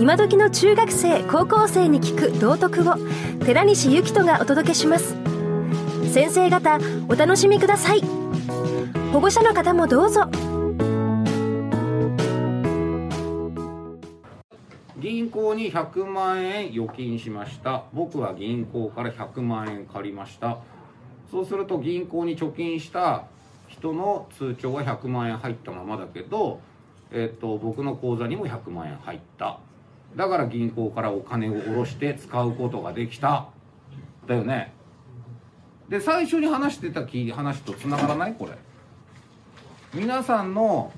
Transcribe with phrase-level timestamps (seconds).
[0.00, 2.94] 今時の中学生高校生に聞く道徳を
[3.44, 5.14] 寺西幸人がお届けします。
[6.10, 6.78] 先生方
[7.10, 8.00] お楽しみください。
[9.12, 10.22] 保護者の方もどうぞ。
[14.98, 17.84] 銀行に100万円預金しました。
[17.92, 20.60] 僕は銀行から100万円借りました。
[21.30, 23.24] そうすると銀行に貯金した
[23.68, 26.60] 人の通帳は100万円入ったままだけど、
[27.12, 29.58] えっと僕の口座にも100万円入った。
[30.16, 33.46] だから銀行からお金を下ろして使うことができた。
[34.26, 34.72] だよね。
[35.88, 38.34] で最初に話してた話とつながらない？
[38.34, 38.52] これ。
[39.92, 40.92] 皆さんの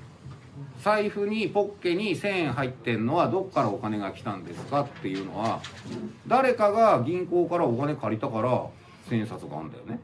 [0.83, 5.61] 財布にポッケに1000円入ってんのはどっからお金が来たんですかっていうのは
[6.27, 8.67] 誰かが銀行からお金借りたから
[9.09, 9.99] 1000円札があるんだよね。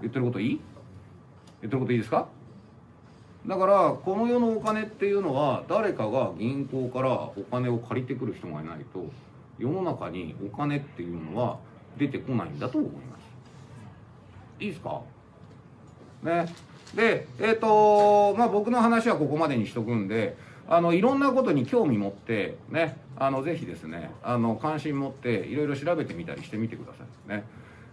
[0.00, 0.60] 言ってることいい？
[1.62, 2.26] 言ってることいいですか？
[3.46, 9.04] だからこの世のお金っていうのは誰かが銀行からお金を借りてくる人がいないと
[9.58, 11.58] 世の中にお金っていうのは
[11.96, 13.22] 出てこないんだと思います。
[14.58, 15.00] いいですか？
[16.22, 16.46] ね。
[16.94, 20.36] でえっ、ー、とまあ僕の話はここまでにしとくんで
[20.68, 22.98] あのいろんなことに興味持ってね。
[23.18, 27.28] あのぜひですねあの関心持っていろいろ調べてみたりしてみてください。
[27.30, 27.44] ね。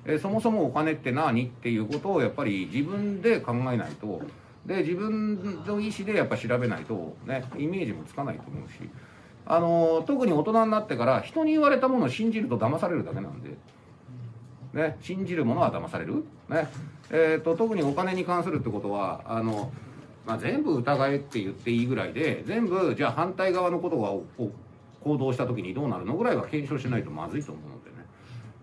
[0.06, 4.22] えそもそもお金って何っていうことをやっぱり自分で考えないと
[4.66, 8.90] で自分の意思でやっぱ調べないとねイメージもつかないと思うし。
[9.46, 13.50] あの特に大人になってから人に言われたものを信じると騙されるだけなんで、
[14.74, 16.68] ね、信じるものは騙される、ね。
[17.10, 19.72] えーと、特にお金に関するってことはあの、
[20.26, 24.10] まあ、全部疑えって言っていいぐらいで全部じゃあ反対側のことが
[25.04, 28.06] 行動した時にどうなるのぐらいは検証しないとまずいと思うのでね。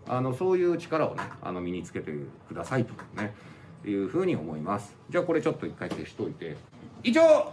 [0.09, 2.11] あのそういう力をねあの身につけて
[2.49, 3.35] くださいとね。
[3.89, 4.95] いうふうに思います。
[5.09, 6.57] じゃあこれちょっと一回消しといて。
[7.03, 7.53] 一応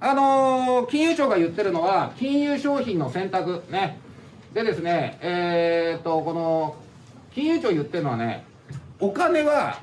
[0.00, 3.62] あのー、金融庁が言ってるのは金融商品の選択。
[3.70, 3.98] ね。
[4.52, 6.76] でですねえー、っとこの
[7.34, 8.44] 金融庁言ってるのはね
[9.00, 9.80] お金は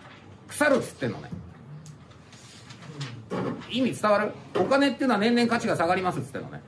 [0.48, 1.30] 腐るっつってんのね。
[3.70, 4.32] 意味伝わる？
[4.60, 6.62] お金っていうのは年々価値が下がりますっつってんのね。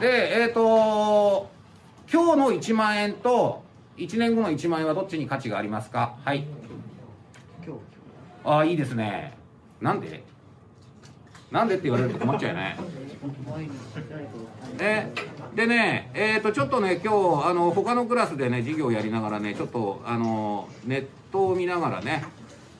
[0.00, 1.50] でえー、っと
[2.10, 3.62] 今日の1万円と
[3.96, 6.16] 1年後の1万円はどっちに価値がありますか？
[6.24, 6.46] はい。
[8.44, 9.36] ああいいですね。
[9.80, 10.22] なんで？
[11.50, 12.76] なんでって言われると困っちゃうよね。
[14.78, 15.12] ね
[15.54, 22.24] でねえ、ー、とちょっとね今日あの他のクラスでね授業やりながらねちょっとあのネットを見ながらね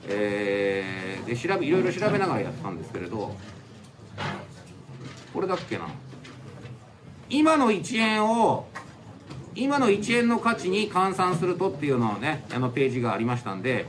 [0.07, 3.35] えー、で調べいろいろ調べながらやってたんですけれど
[5.33, 5.87] これだっけな。
[7.29, 8.67] 今の1円を
[9.55, 13.85] 今の1円の価値に換算するとっていうのをねあのページがありましたんで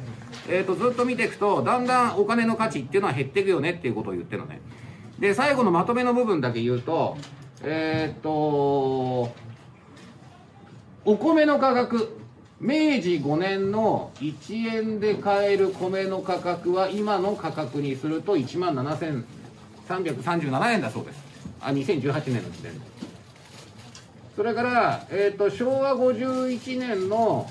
[0.51, 4.61] えーと、ずっと見ていくとだんだんお金の価値っていうのは減っていくよねっていうことを言ってるのね。
[5.19, 7.17] で最後のまとめの部分だけ言うと
[7.63, 8.31] えっ、ー、と
[11.05, 12.21] お米の価格
[12.61, 21.23] 明治5年の1円で買える米の価格は今の価格にすると1万7337円だそうです。
[21.63, 22.81] あ2018年の時点で。
[24.37, 27.51] それから、えーと、昭和51年の、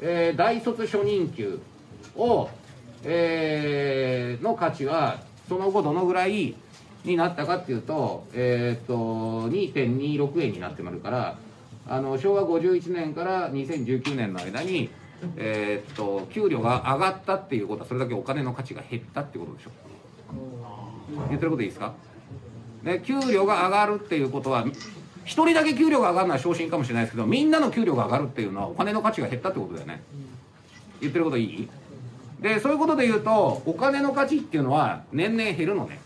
[0.00, 1.60] えー、大卒初任給。
[2.16, 2.48] を、
[3.04, 6.54] えー、の価値はその後どのぐらい
[7.04, 11.38] になったかっていうと,、えーと、2.26円になってまるから
[11.88, 14.90] あの昭和51年から2019年の間に、
[15.36, 19.70] えーと、給料が上がったっていうことはそれだけお金の価値が減ったってことでしょ。
[21.28, 21.94] 言ってることいいですか、
[22.82, 24.72] ね、給料が上がるっていうことは1
[25.24, 30.02] 人だけ給料が上がるのは昇進かもしれないですけどみんなの給料が上がるっていうのはお金の価値が減ったってことだよね。
[31.00, 31.68] 言ってることいい？
[32.40, 36.00] でそういうことで言うとお金の価値っていうのは年々減るのね。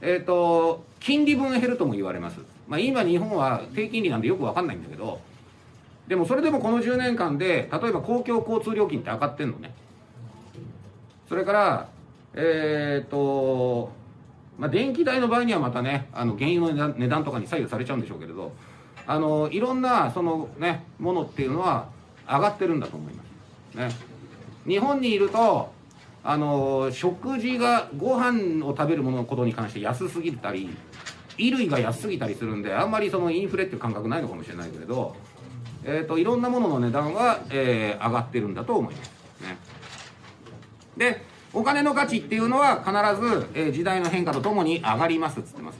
[0.00, 2.38] えっ、ー、と金利分減るとも言われます、
[2.68, 5.20] まあ、今日本は低金利なんでよく分かんないんだけど
[6.08, 9.74] でもそれでもこの10年間で例えば公共交通料金って上がってんのね。
[11.28, 11.88] それから
[12.34, 13.92] えっ、ー、と
[14.56, 18.52] まあ、電気代の場合にはまたねあの原油の値段とかに左右されちゃうんでしょうけれど
[19.06, 21.88] あのいろんなそのねものっていうのは
[22.26, 23.76] 上がってるんだと思います。
[23.76, 24.13] ね
[24.66, 25.72] 日本にいると
[26.22, 30.70] あの食事がご飯を食べるもののことに関して安すぎたり
[31.36, 35.14] 衣類が安すぎたりするんであんまりそのインフレっていう感覚ないのかもしれないけれど、
[35.84, 39.10] えーと、いろんなものの値段は、えー、上がってるんだと思います。
[39.42, 39.58] ね。
[40.96, 41.22] で
[41.52, 42.90] お金の価値っていうのは必
[43.20, 45.78] ず、えー、時代の変化とともに上がりますっつってます。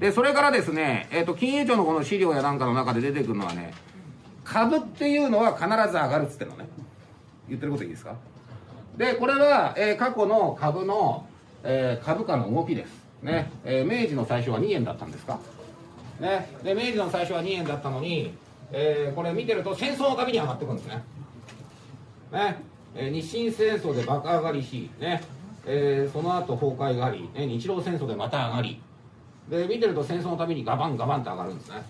[0.00, 3.74] でそれからですね、えーと、金融庁のこの資料やなんかの中で出てくるのはね
[4.44, 6.68] 株っていうのは必ず上がるっつってのね。
[7.48, 8.14] 言ってることいいですか？
[8.96, 11.26] でこれは、えー、過去の株の、
[11.62, 12.90] えー、株価の動きです。
[13.22, 15.38] ね、えー明治の最初は2円だったんですか？
[16.20, 18.32] ね、で明治の最初は2円だったのに、
[18.72, 21.02] えーこれ見てると戦争のたびに上がってくるんですね。
[22.32, 22.56] ね、
[22.94, 25.22] えー日清戦争で爆上がりし、ね。
[25.66, 28.80] えーその後崩壊があり、ね、日露戦争でまた上がり。
[29.48, 31.82] で見てると戦争のたびにガバンガバンと上がるんですね。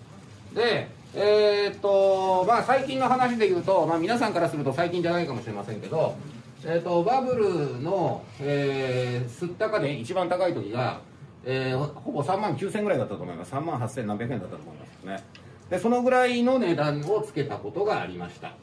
[0.53, 6.15] でえーっとまあ最近の話で言うと、まあ、皆さんからすると最近じゃないかもしれませんけど、
[6.63, 11.01] えーっとバブルの、えー、吸った金一番高い時が、
[11.45, 13.53] えーほぼ3万9000ぐらいだったと思います。
[13.53, 15.23] 3万8000何百円だったと思いますね。
[15.69, 18.53] でそのぐらいの値段をつけたことがありました。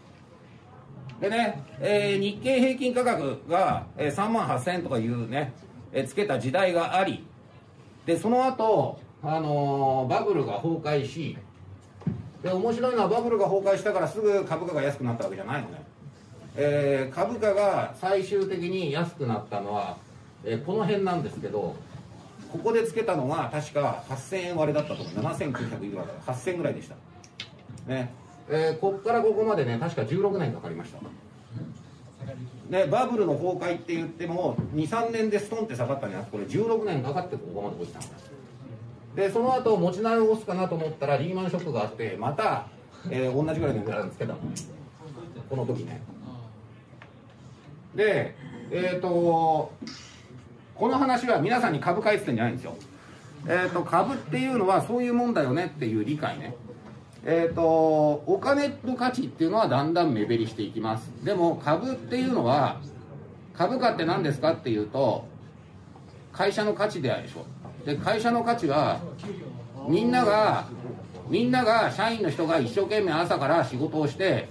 [1.21, 5.53] でね、えー日経平均価格が、えー3万8000円とかいうね、
[5.93, 7.27] えーつけた時代があり
[8.05, 11.37] でその後、あのーバブルが崩壊し
[12.47, 15.83] で面白いのはバブルが崩壊したからすぐ株価が安くなったわけじゃないのね、
[16.57, 19.97] えー株価が最終的に安くなったのは、
[20.45, 21.75] えーこの辺なんですけど
[22.53, 25.15] ここでつけたのが確か8000円割れだったと思う。
[25.17, 26.13] 7900いくらだか。
[26.29, 26.95] ら8000円ぐらいでした。
[27.93, 28.15] ね。
[28.49, 31.01] えーこっからここまでね確か16年かかりました。
[32.71, 38.36] でバブルの崩壊って言っても23年でストンって下がったんじゃなくてこれ16年かかってここまで落ちたんです
[39.17, 42.67] でその後持ち直すかなと思ったらリーマンショックがあってまた、
[43.11, 44.39] えー同じぐらいの値段つけたの
[45.49, 46.03] この時ね。
[47.95, 48.37] で
[48.71, 49.73] えっ、と
[50.75, 52.77] この話は皆さんに株買いってんじゃないんですよ。
[53.49, 56.55] えっ、と株っていうのはそういうもんだよねっていう理解ね。
[57.29, 61.11] えー、とお金の価値っていうのはだんだん目減りしていきます。
[61.25, 62.81] でも株っていうのは
[63.53, 65.27] 株価って何ですかっていうと
[66.33, 67.45] 会社の価値であるでしょ。
[67.87, 69.01] で会社の価値は
[69.89, 70.67] みんなが
[71.29, 74.49] みんなが社員の人が一生懸命朝から仕事をして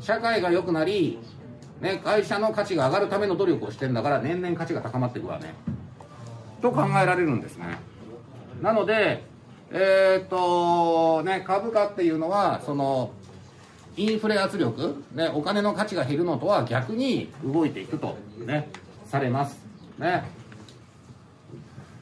[0.00, 1.18] 社会が良くなり、
[1.80, 5.54] ね、会社の価値が上がるための努力をしてんだから年々価値が高まっていくわね。
[6.62, 7.78] と考えられるんですね。
[8.62, 9.24] なので
[9.70, 13.10] えーっとね株価っていうのはその
[13.96, 18.68] インフレ圧力、ね、お金の価値が減るのとは逆に動いていくと、ね、
[19.06, 19.58] されます。
[19.98, 20.24] ね。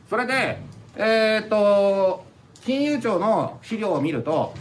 [0.08, 0.58] それで
[0.96, 2.24] えーっと
[2.64, 4.54] 金融庁の資料を見ると、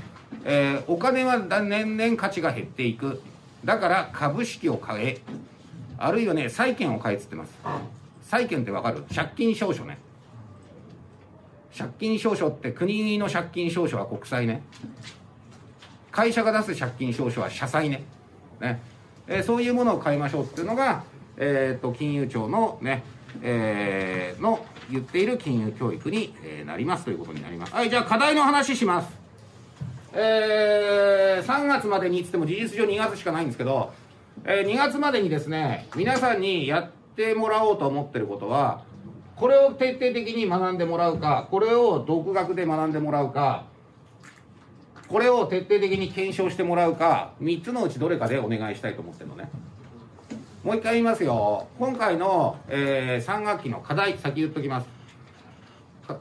[0.44, 3.22] えーお金は年々価値が減っていく。
[3.64, 5.22] だから株式を買え。
[5.98, 7.54] あるいはね債券を買えっつってます。
[8.24, 9.04] 債券ってわかる？
[9.14, 9.98] 借金証書ね。
[11.76, 14.62] 借金証書って国の借金証書は国債ね。
[16.12, 18.04] 会社が出す借金証書は社債ね。
[18.60, 18.82] ね、
[19.28, 21.04] えーそういうものを買いましょうっていうのが、
[21.38, 23.04] えー、と金融庁のね、
[23.42, 27.74] えの言っている金融教育に、えなりますということになります。
[27.74, 29.10] はいじゃあ課題の話します。
[30.14, 33.92] えー3月までにっつっても事実上2月しかないんですけど、
[34.46, 38.84] えー2月までにですね皆さんにやってもらおうと思ってることは
[39.36, 43.66] これを徹底的に学んでもらうかこれを独学で学んでもらうか
[45.08, 49.50] これを徹底的に検証してもらうか3つのうちどれかでお願いしたいと思ってるのね。
[50.66, 51.68] もう一回言いますよ。
[51.78, 54.88] 今回の、え3学期の課題先言っときます。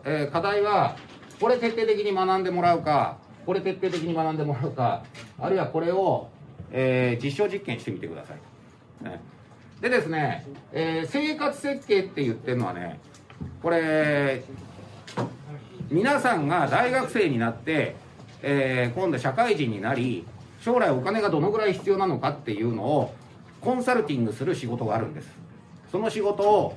[0.05, 0.97] えー課題は
[1.41, 5.03] これ徹底的に学んでもらうかこれ徹底的に学んでもらうか
[5.41, 6.29] あるいはこれを、
[6.71, 9.23] えー実証実験してみてください、ね、
[9.81, 13.01] でですね、えー生活設計って言ってるのはね
[13.63, 14.45] これ
[15.91, 17.97] 皆さんが大学生になって、
[18.43, 20.27] えー今度社会人になり
[20.61, 23.15] 将来お金がどのぐらい必要なのかっていうのを
[23.65, 25.29] コンサルティングする仕事があるんです。
[25.91, 26.77] その仕事を、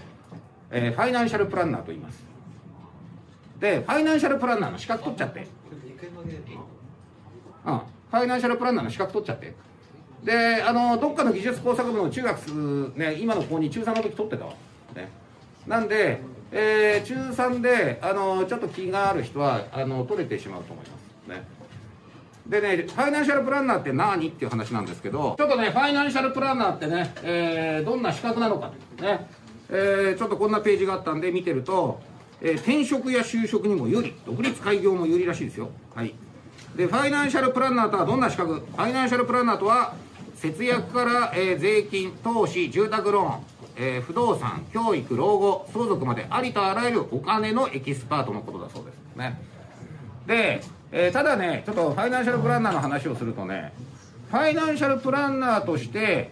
[0.71, 2.23] えーファイナンシャルプランナーと言います。
[3.59, 5.47] でファイナンシャルプランナーの資格取っちゃって。
[7.65, 9.53] うん、ファイナンシャルプランナーの資格取っちゃって。
[10.23, 14.53] であのどっかの技術工作部の中学ね今の高2中3の時取ってたわ、
[14.95, 15.09] ね、
[15.67, 16.19] なんで、
[16.51, 21.29] えー中3であのちょっと気がある人はあの取れてしまうと思います。
[21.29, 21.56] ね。
[22.49, 29.27] でね、ファイナンシャルプランナーって何っていう話なんですけど、ちょっとね、ファイナンシャルプランナーってね、えーどんな資格なのかとね、
[29.69, 31.99] えーちょっとこんなページがあったんで見てると、
[32.41, 35.69] えー転職や就職にも有利、独立開業も有利らしいですよ。
[35.93, 36.13] はい。
[36.75, 38.53] で、ファイナンシャルプランナーとはどんな資格？
[38.55, 39.95] ファイナンシャルプランナーとは、
[40.35, 43.43] 節約から、えー税金、投資、住宅ローン、
[43.75, 49.17] えー不動産、教育、老後、相続までありとあらゆるお金のエキスパートのことだそうです。
[49.17, 49.41] ね。
[50.27, 53.73] で、えーただね、ちょっとファイナンシャルプランナーの話をするとね、
[54.29, 56.31] ファイナンシャルプランナーとして、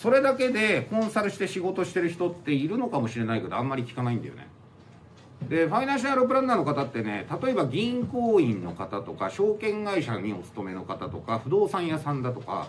[0.00, 4.46] それだけでコンサルして仕事してる人っているのかもしれないけど、あんまり聞かないんだよね。
[5.48, 12.68] で、ファイナンシャルプランナーの方ってね、例えば銀行員の方とか、証券会社にお勤めの方とか、不動産屋さんだとか、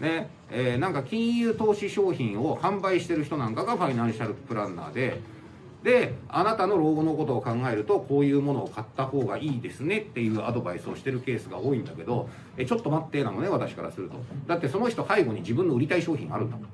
[0.00, 5.20] ねえーなんか金融投資商品を販売してる人なんかがファイナンシャルプランナーで、
[5.82, 14.16] であなたの老後のことを考えるとこういうものを買った方がいいですねっていうアドバイスをしてるケースが多いんだけどえちょっと待ってなのね私からすると。
[14.46, 16.66] だってその人背後に自分の売りたい商品があるんだもん。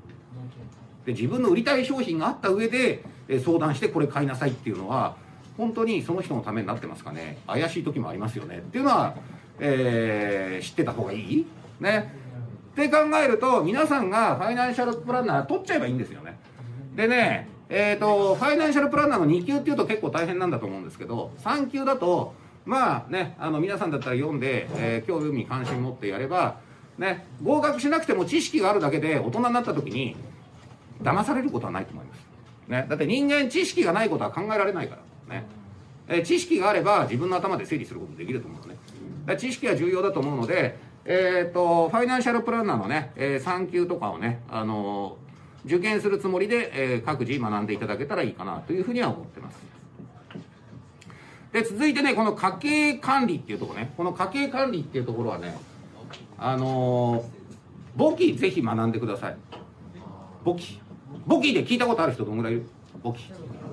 [1.04, 5.14] で自分の売りたい商品があった上でえ相談してこれ買いなさいっていうのは
[5.56, 7.38] 本当にその人のためになってますかね。
[7.46, 8.58] 怪しい時もありますよね。
[8.58, 9.14] っていうのは、
[9.60, 11.46] えー、知ってた方がいい？
[11.78, 12.12] ね。
[12.72, 16.38] って考えると皆さんがファイナンシャルプランナー取っちゃえばいいんですよね。
[16.94, 26.58] でねえっ、ー、とファイナンシャルプランナーの2級っていうと結構大変なんだと思うんですけど3級だとまあねあの皆さんだったら読んで、えー、興味関心持ってやれば
[26.98, 30.16] ね合格しなくても知識があるだけで大人になった時に
[31.02, 32.20] 騙されることはないと思います、
[32.68, 35.02] ね、だって人間知識がないことは考えられないから。
[35.34, 35.44] ね、
[36.06, 39.36] えー、知識があれば自分の頭で整理することできると思うのね。
[39.36, 45.25] 知識は重要だと思うのでえっ、ー、と、ファイナンシャルプランナーのね、えー、3級とかをね、あのー、
[45.66, 49.58] 受験するつもりで、えー、各自学んでいただけたらいいかなというふうには思ってます。
[51.52, 55.56] で、続いてね、この家計管理っていうところね、この家計管理っていうところはね、
[56.38, 57.24] あのー、
[57.96, 59.36] 簿記ぜひ学んでください。
[60.44, 60.80] 簿記。
[61.26, 62.66] 簿記で聞いたことある人どのぐらいいる？
[63.02, 63.24] 簿記。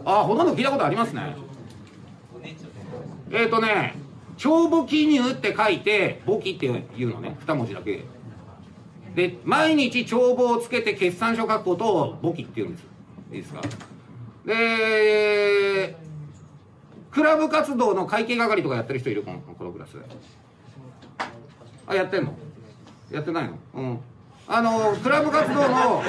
[0.06, 1.36] ああ、ほとんど聞いたことありますね。
[3.32, 3.96] えっ、ー、とね、
[4.38, 8.04] 帳簿記入って書いて簿記っていうのね2文字だけ
[9.16, 12.86] で毎日帳簿をつけて決算書書くことを簿記っていうんです。
[13.32, 13.62] いいですか？
[14.46, 15.96] で
[17.12, 19.98] クラブ活動の会計係とかやってる人いるこのこのクラス。
[21.86, 22.34] あやってんの？
[23.12, 23.58] やってないの？
[23.76, 24.00] うん。
[24.48, 26.02] あのクラブ活動の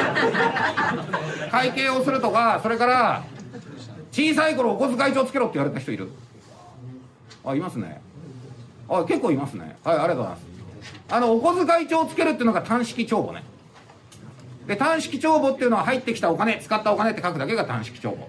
[1.51, 3.23] 会計をするとかそれから
[4.11, 6.09] 小さい頃お小遣い帳つけろって言われた人いる。
[7.45, 8.01] あいますね。
[8.89, 9.77] あ結構いますね。
[9.85, 10.54] はいありがとうございます。
[11.15, 13.45] あのお小遣い帳をつけるっていうのが単式帳簿ね。
[14.67, 18.29] で単式帳簿っていうのは入ってきたお金使ったお金って書くだけが単式帳簿。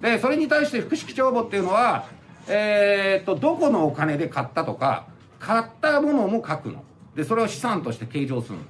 [0.00, 2.06] でそれに対して複式帳簿っていうのは
[2.46, 5.06] えー、っとどこのお金で買ったとか
[5.40, 6.84] 買ったものも書くの。
[7.16, 8.64] でそれを資産として計上するの。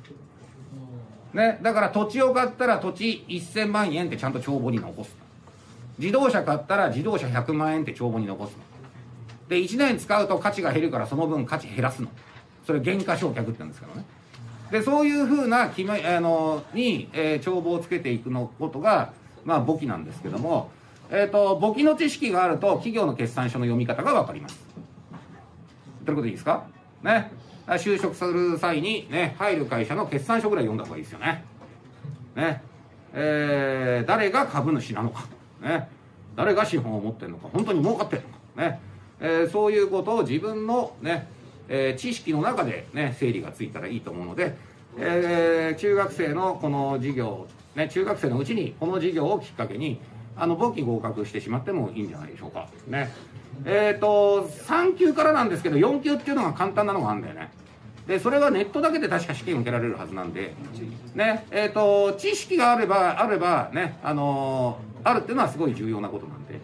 [1.35, 5.15] ね、だから土地を買ったら土地1000万円ってちゃんと帳簿に残す
[5.99, 8.57] 自動車買ったら自動車100万円って帳簿に残すの。
[9.51, 12.09] で1年使うと価値が減るからその分価値減らすの。
[12.69, 14.05] それ減価償却って言うんですからね。
[14.71, 19.15] でそういうふうな決めあのに、えー、帳簿をつけていくのことが
[19.47, 20.71] まあ簿記なんですけども
[21.11, 24.61] えっ、ー、と簿記の知識があると企業の決算書の読み方が分かります。
[26.05, 26.67] ということでいいですか？
[27.03, 27.33] ね。
[27.67, 31.47] 就職する際にね入る会社の決算書ぐらい読んだ方がいいですよね。
[32.37, 32.63] ね。
[33.15, 35.25] えー、誰が株主なのか。
[35.63, 35.89] ね。
[36.37, 37.49] 誰が資本を持ってるのか。
[37.51, 38.71] 本当に儲かってるのか。
[38.71, 38.79] ね。
[39.21, 41.29] えー、そういうことを自分のね、
[41.69, 44.57] えー、知識の中でね整理がついたらいいと思うので、
[44.99, 47.47] えー、中学生のこの授業
[47.77, 50.01] ね中学生のうちにこの授業をきっかけに
[50.37, 52.69] あの簿記合格してしまってもいいんじゃないでしょうか。
[52.87, 53.11] ね。
[53.65, 57.51] えっ、ー、と3級からなんですけど4級っていうのが簡単なのがあるんだよね。
[58.07, 60.55] でそれはネットだけで確か試験受けられるはずなんで
[61.15, 61.47] ね。
[61.51, 66.61] えっ、ー、と知識があればあればねあのー、あるっていうのはすごい重要なことなんで。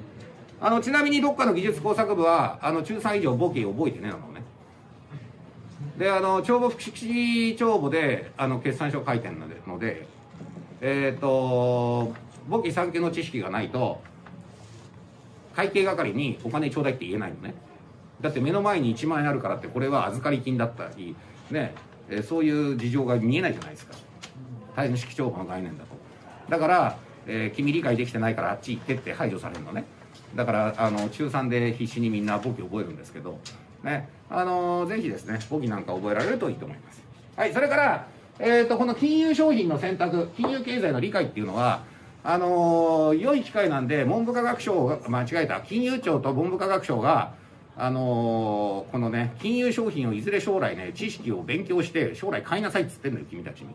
[0.61, 4.44] あのちなみにどっかの技術工作部はあの中3以上簿記覚えてねなのね。
[5.99, 9.37] であの帳簿複式帳簿であの決算書書いてる
[9.67, 10.07] ので
[10.81, 12.15] えっ、ー、と
[12.49, 14.03] 簿記3級の知識がないと
[15.55, 17.55] 会計係にお金ちょうだいって言えないのね。
[18.21, 21.15] だって目の前に1万円あるからってこれは預かり金だったり
[21.51, 21.75] ね、
[22.09, 23.95] え、そういう事情が見えないじゃないですか。
[24.75, 25.91] 対の式帳簿の概念だと。
[26.51, 29.85] だから、えー、君理解できてないからあっち行ってって排除されるのね。
[30.35, 33.39] だからあの中3で必死にみんな簿記覚えるんですけど
[33.85, 34.09] ね。
[34.31, 37.03] あのぜひですね簿記なんか覚えられるといいと思います。
[37.37, 38.07] はいそれから
[38.41, 41.85] えーと、この金融商品の選択金融経済の理解っていうのは
[42.25, 47.35] あのー、良い機会なんで文部科学省が間違えた金融庁と文部科学省が
[47.77, 53.69] あのー、このね金融商品をいずれ将来ね知識を勉強して将来買いなさいっつってんのよ君たちに。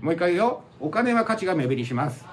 [0.00, 0.62] もう一回言うよ。
[0.78, 2.24] お金は価値が目減りします。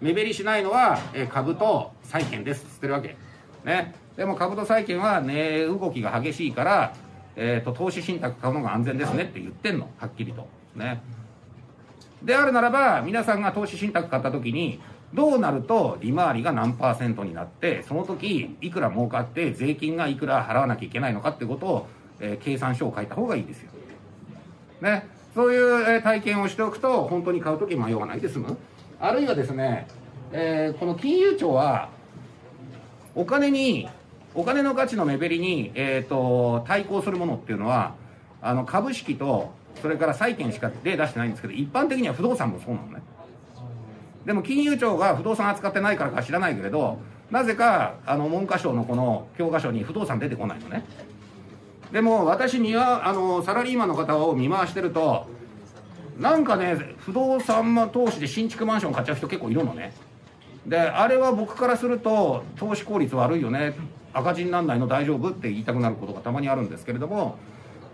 [0.00, 3.16] 目減りしないのは、え株と債券ですっつってるわけ。
[3.64, 3.94] ね。
[4.16, 6.94] でも株と債券は値動きが激しいから、
[7.36, 9.88] えっ、ー、と、投資信託買うのが安全ですねって言ってんの。
[9.98, 10.46] はっきりと。
[10.74, 11.00] ね。
[12.22, 14.80] であるならば、皆さんが投資信託買った時に、
[15.14, 21.86] どうなると利回りが何パーセントになって、その時、いくら儲かって税金がいくら払わなきゃいけないのかってことを、
[22.20, 23.70] えー、計算書を書いた方がいいですよ。
[24.82, 25.06] ね。
[25.34, 28.58] そういう、えー、体験をしておくと、本当に買う時迷わないで済む。
[29.00, 29.86] あるいはですね、
[30.32, 31.88] えー、この金融庁は
[33.14, 33.88] お金に
[34.34, 37.94] お金の価値の目減りに、えーと、対抗するものっていうのは
[38.40, 43.02] あの株式とそれから債券しか例出してないんですけど一般的には不動産もそうなのね。
[44.24, 46.98] でも金融庁が不動産扱ってないからか知らないけれど
[47.30, 50.84] なぜかあの文科省のこの教科書に不動産出てこないのね。
[51.90, 55.26] でも私にはあのサラリーマンの方を見回してると
[56.18, 59.92] なんかね不動産投資で新築マンション買っちゃう人結構いるのね。
[60.66, 63.74] であれは僕からすると投資効率悪いよね。
[64.12, 65.30] 赤字になんないの大丈夫？
[65.30, 67.36] って言いたくなることがたまにあるんですけれども。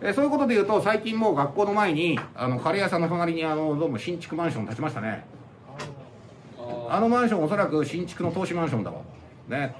[0.02, 5.24] えそういうことで言うと最近もう学校の前にあのカレー屋さんの隣にあのどうも新築マンション建ちましたね。
[6.90, 9.00] あのマンションおそらく新築の投資マンションだわ
[9.48, 9.74] ね。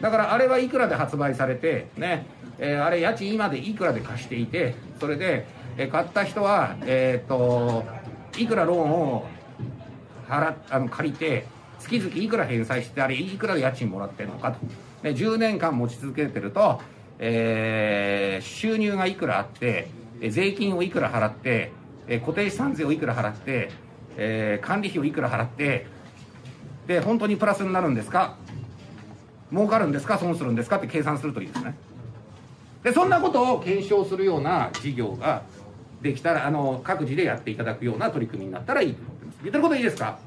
[0.00, 2.26] だからあれはいくらで発売されてね、
[2.60, 7.84] えーあれ家賃今でいくらで貸していてそれで、えー買った人はえーっと
[8.38, 9.26] いくらローンを
[10.28, 11.44] 払っあの借りて
[11.80, 14.58] 月々いくら返済してあれいくらで家賃もらってるのかと。
[14.60, 14.72] で
[15.14, 16.80] 10年間持ち続けてると、
[17.18, 19.88] えー収入がいくらあって
[20.30, 21.72] 税金をいくら払って
[22.20, 23.70] 固定資産税をいくら払って、
[24.16, 25.86] えー管理費をいくら払って
[26.86, 28.36] で本当にプラスになるんですか？
[29.50, 30.18] 儲かるんですか？
[30.18, 30.76] 損するんですか？
[30.76, 31.74] って計算するといいですね。
[32.82, 35.42] でそんなことを検証するような事業が
[36.02, 39.38] できたらあの各自でやっていただくような取り組みになったらいいと思ってます。
[39.42, 40.18] 言ってることいいですか？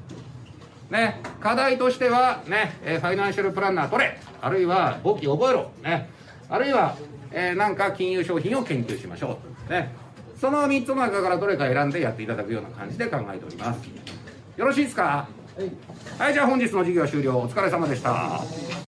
[0.90, 6.10] ね課題としてはね、えファイナンシャルプランナー取れあるいは簿記覚えろね
[6.48, 6.96] あるいは、
[7.32, 9.92] えーなんか金融商品を研究しましょうね
[10.40, 13.78] その3つの中からどれか選んでやっていただくような感じで考えております。
[14.56, 15.28] よろしいですか？
[16.18, 17.36] はい、じゃあ本日の授業終了。
[17.36, 18.40] お疲れ様でした。